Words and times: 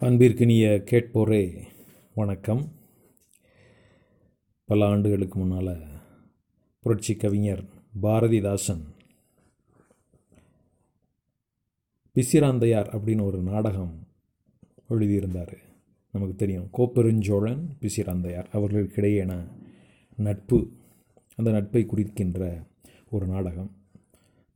அன்பிற்கினிய 0.00 0.82
கேட்போரே 0.90 1.62
வணக்கம். 2.14 2.72
பல 4.64 4.86
ஆண்டுகளுக்கு 4.86 5.38
முன்னால் 5.38 5.80
புரட்சி 6.80 7.16
கவிஞர் 7.16 7.64
பாரதிதாசன் 8.02 8.82
பிசிராந்தையார் 12.14 12.90
அப்படின்னு 12.96 13.22
ஒரு 13.22 13.42
நாடகம் 13.42 14.06
எழுதியிருந்தார். 14.88 15.56
நமக்கு 16.12 16.34
தெரியும் 16.36 16.68
கோப்பெருஞ்சோழன் 16.72 17.62
பிசிராந்தையார் 17.80 18.46
அவர்களுக்கிடையேன 18.52 19.48
நட்பு 20.16 20.70
அந்த 21.36 21.50
நட்பை 21.50 21.86
குறிக்கின்ற 21.86 22.66
ஒரு 23.10 23.26
நாடகம். 23.26 23.70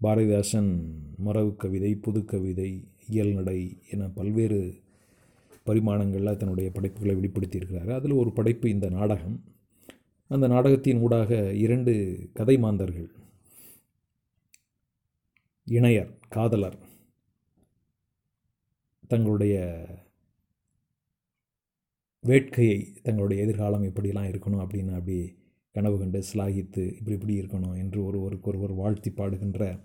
பாரதிதாசன் 0.02 0.92
மரபு 1.18 1.56
கவிதை 1.56 1.98
புதுக்கவிதை 2.00 2.84
இயல்நடை 3.08 3.78
என 3.90 4.08
பல்வேறு 4.08 4.88
பரிமாணங்களில் 5.64 6.36
தன்னுடைய 6.36 6.70
படைப்புகளை 6.70 7.16
வெளிப்படுத்தியிருக்கிறார். 7.16 7.90
அதில் 7.90 8.10
ஒரு 8.10 8.32
படைப்பு 8.32 8.70
இந்த 8.70 8.88
நாடகம். 8.88 9.44
அந்த 10.28 10.48
நாடகத்தின் 10.48 11.00
ஊடாக 11.00 11.52
இரண்டு 11.52 11.92
கதை 12.32 12.58
மாந்தர்கள். 12.58 13.10
இணையர் 15.64 16.18
காதலர் 16.28 16.78
தங்களுடைய 19.08 19.86
வேட்கையை 22.26 23.02
தங்களுடைய 23.02 23.42
எதிர்காலம் 23.42 23.84
எப்படிலாம் 23.84 24.30
இருக்கணும் 24.30 24.62
அப்படின்னு 24.62 24.88
அப்படி 24.88 25.38
கனவு 25.72 25.98
கண்டு 25.98 26.22
சிலாகித்து 26.32 26.96
இப்படி 26.98 27.12
இப்படி 27.12 27.40
இருக்கணும் 27.40 27.76
என்று 27.76 28.04
ஒருவருக்கு 28.04 28.48
ஒருவர் 28.50 28.72
வாழ்த்தி 28.72 29.10
பாடுகின்ற 29.10 29.80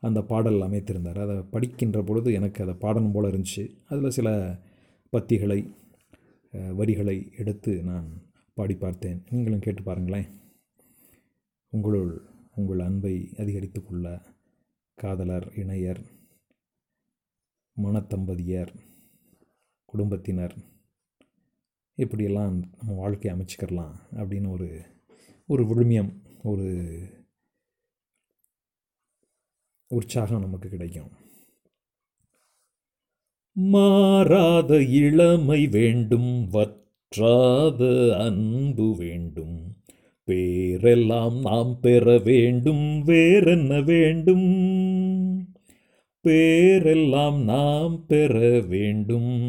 அந்த 0.00 0.22
பாடல் 0.22 0.60
அமைத்திருந்தார். 0.60 1.18
அதை 1.18 1.36
படிக்கின்ற 1.36 2.02
பொழுது 2.02 2.32
எனக்கு 2.32 2.62
அதை 2.62 2.74
பாடணும் 2.74 3.12
போல் 3.12 3.30
இருந்துச்சு. 3.32 3.76
அதில் 3.88 4.10
சில 4.10 4.58
பத்திகளை 5.14 5.60
வரிகளை 6.74 7.16
எடுத்து 7.40 7.72
நான் 7.82 8.08
பாடி 8.54 8.74
பார்த்தேன். 8.74 9.20
நீங்களும் 9.30 9.64
கேட்டு 9.66 9.82
பாருங்களேன். 9.82 10.28
உங்களுள் 11.68 12.12
உங்கள் 12.54 12.78
அன்பை 12.78 13.14
அதிகரித்து 13.38 13.80
கொள்ள 13.84 14.06
காதலர் 14.98 15.46
இணையர் 15.56 16.02
மனத்தம்பதியர் 17.76 18.72
குடும்பத்தினர் 19.86 20.54
இப்படியெல்லாம் 21.94 22.56
நம்ம 22.76 22.94
வாழ்க்கையை 22.94 23.32
அமைச்சிக்கிறலாம் 23.34 23.96
அப்படின்னு 24.12 24.48
ஒரு 24.50 24.68
ஒரு 25.46 25.62
விழுமியம் 25.70 26.12
ஒரு 26.42 26.68
உற்சாகம் 29.88 30.44
நமக்கு 30.46 30.68
கிடைக்கும். 30.68 31.10
மாறாத 33.56 34.82
இளமை 34.82 35.66
வேண்டும் 35.66 36.48
வற்றாத 36.50 38.12
அன்பு 38.18 38.96
வேண்டும். 38.96 39.76
பேரெல்லாம் 40.26 41.40
நாம் 41.40 41.80
பெற 41.80 42.18
வேண்டும் 42.18 43.02
வேறென்ன 43.02 43.80
வேண்டும்? 43.80 44.48
பேரெல்லாம் 46.24 47.38
நாம் 47.38 48.06
பெற 48.06 48.60
வேண்டும். 48.60 49.40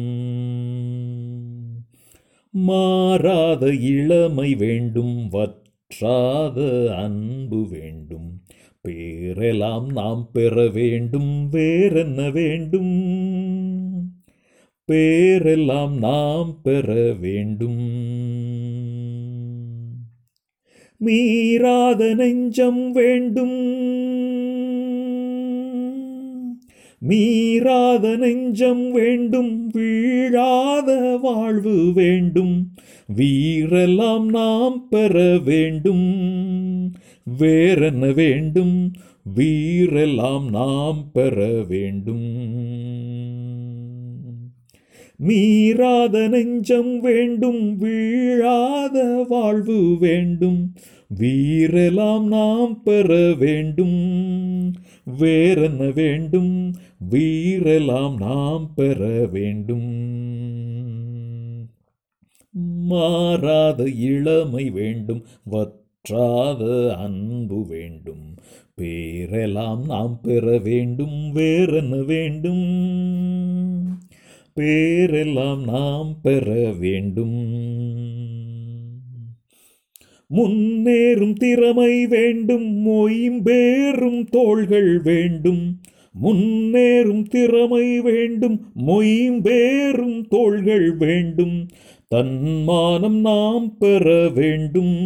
மாறாத 2.50 3.72
இளமை 3.74 4.54
வேண்டும் 4.54 5.28
வற்றாத 5.28 6.88
அன்பு 6.96 7.68
வேண்டும். 7.68 8.42
பேரெல்லாம் 8.88 9.92
நாம் 9.92 10.30
பெற 10.32 10.68
வேண்டும் 10.68 11.48
வேறென்ன 11.48 12.30
வேண்டும்? 12.30 13.45
பேரெல்லாம் 14.92 15.98
நாம் 15.98 16.60
பெற 16.62 17.12
வேண்டும். 17.12 17.78
மீறாத 21.04 22.14
நெஞ்சம் 22.14 22.92
வேண்டும். 22.92 23.60
மீறாத 27.08 28.16
நெஞ்சம் 28.16 28.90
வேண்டும். 28.90 29.70
வீழாத 29.70 31.20
வாழ்வு 31.20 31.92
வேண்டும். 31.94 32.74
வீரெல்லாம் 33.16 34.24
நாம் 34.24 34.88
பெற 34.88 35.38
வேண்டும். 35.38 36.24
வேறென்ன 37.38 38.12
வேண்டும்? 38.12 38.92
வீரெல்லாம் 39.36 40.50
நாம் 40.50 41.10
பெற 41.12 41.64
வேண்டும். 41.68 42.95
மீறாத 45.18 46.28
நெஞ்சம் 46.28 47.00
வேண்டும் 47.00 47.78
வீழாத 47.78 49.26
வாழ்வு 49.28 49.96
வேண்டும். 50.00 50.74
வீரெல்லாம் 51.20 52.24
நாம் 52.24 52.82
பெற 52.82 53.34
வேண்டும் 53.34 54.74
வேறென்ன 55.04 55.90
வேண்டும்? 55.90 56.74
வீரெல்லாம் 57.10 58.16
நாம் 58.16 58.74
பெற 58.74 59.26
வேண்டும். 59.26 60.04
மாறாத 62.88 63.84
இளமை 63.84 64.70
வேண்டும் 64.70 65.24
வற்றாத 65.44 66.94
அன்பு 66.96 67.66
வேண்டும். 67.66 68.34
பேரெல்லாம் 68.80 69.86
நாம் 69.86 70.20
பெற 70.20 70.58
வேண்டும் 70.58 71.32
வேறென்ன 71.32 71.96
வேண்டும்? 71.96 72.64
பேரெல்லாம் 74.56 75.64
நாம் 75.64 76.20
பெற 76.22 76.72
வேண்டும். 76.72 77.44
முன்னேறும் 80.34 81.32
திறமை 81.32 82.06
வேண்டும் 82.06 82.86
மொயம்பேறும் 82.86 84.24
தோள்கள் 84.24 85.00
வேண்டும். 85.00 85.80
முன்னேறும் 86.22 87.22
திறமை 87.22 88.00
வேண்டும் 88.00 88.72
மொயம்பேறும் 88.86 90.22
தோள்கள் 90.28 90.96
வேண்டும். 90.96 91.68
தன்மானம் 92.08 93.20
நாம் 93.20 93.76
பெற 93.78 94.28
வேண்டும். 94.28 94.96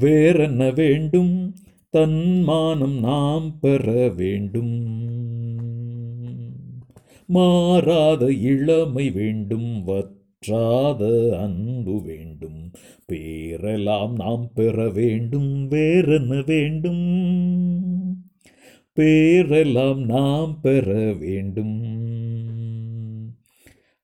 வேறென்ன 0.00 0.70
வேண்டும்? 0.70 1.54
தன்மானம் 1.90 3.00
நாம் 3.00 3.58
பெற 3.60 4.08
வேண்டும். 4.08 5.15
மாறாத 7.26 8.32
இளமை 8.32 9.10
வேண்டும் 9.10 9.84
வற்றாத 9.84 11.36
அன்பு 11.38 12.02
வேண்டும். 12.02 12.70
பேரெல்லாம் 13.12 14.12
நாம் 14.12 14.50
பெற 14.54 14.90
வேண்டும் 14.90 15.68
வேறென்ன 15.68 16.42
வேண்டும்? 16.46 17.04
பேரெல்லாம் 18.96 20.04
நாம் 20.04 20.60
பெற 20.60 21.12
வேண்டும். 21.12 21.94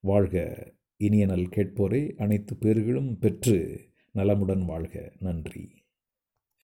வாழ்க. 0.01 0.57
இனிய 0.97 1.27
நல் 1.27 1.49
கேட்போரே 1.49 2.11
அனைத்து 2.17 2.57
பேர்களும் 2.57 3.19
பெற்று 3.19 3.81
நலமுடன் 4.15 4.65
வாழ்க. 4.65 5.13
நன்றி. 5.19 5.69